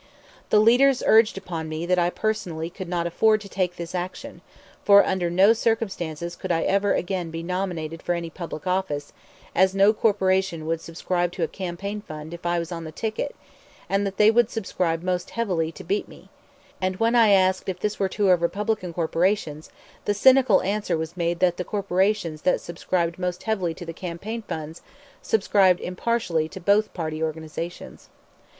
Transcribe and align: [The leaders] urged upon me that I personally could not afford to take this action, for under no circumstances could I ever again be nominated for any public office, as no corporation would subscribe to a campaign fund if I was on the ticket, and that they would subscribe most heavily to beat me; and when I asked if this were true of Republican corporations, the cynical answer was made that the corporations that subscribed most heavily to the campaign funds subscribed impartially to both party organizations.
[The 0.49 0.57
leaders] 0.59 1.03
urged 1.05 1.37
upon 1.37 1.69
me 1.69 1.85
that 1.85 1.99
I 1.99 2.09
personally 2.09 2.71
could 2.71 2.89
not 2.89 3.05
afford 3.05 3.39
to 3.41 3.47
take 3.47 3.75
this 3.75 3.93
action, 3.93 4.41
for 4.83 5.05
under 5.05 5.29
no 5.29 5.53
circumstances 5.53 6.35
could 6.35 6.51
I 6.51 6.63
ever 6.63 6.95
again 6.95 7.29
be 7.29 7.43
nominated 7.43 8.01
for 8.01 8.15
any 8.15 8.31
public 8.31 8.65
office, 8.65 9.13
as 9.53 9.75
no 9.75 9.93
corporation 9.93 10.65
would 10.65 10.81
subscribe 10.81 11.31
to 11.33 11.43
a 11.43 11.47
campaign 11.47 12.01
fund 12.01 12.33
if 12.33 12.47
I 12.47 12.57
was 12.57 12.71
on 12.71 12.83
the 12.83 12.91
ticket, 12.91 13.35
and 13.87 14.03
that 14.07 14.17
they 14.17 14.31
would 14.31 14.49
subscribe 14.49 15.03
most 15.03 15.29
heavily 15.37 15.71
to 15.73 15.83
beat 15.83 16.07
me; 16.07 16.29
and 16.81 16.95
when 16.95 17.13
I 17.13 17.29
asked 17.29 17.69
if 17.69 17.79
this 17.79 17.99
were 17.99 18.09
true 18.09 18.29
of 18.31 18.41
Republican 18.41 18.93
corporations, 18.93 19.69
the 20.05 20.15
cynical 20.15 20.63
answer 20.63 20.97
was 20.97 21.15
made 21.15 21.37
that 21.41 21.57
the 21.57 21.63
corporations 21.63 22.41
that 22.41 22.59
subscribed 22.59 23.19
most 23.19 23.43
heavily 23.43 23.75
to 23.75 23.85
the 23.85 23.93
campaign 23.93 24.41
funds 24.41 24.81
subscribed 25.21 25.79
impartially 25.79 26.49
to 26.49 26.59
both 26.59 26.91
party 26.95 27.21
organizations. 27.21 28.09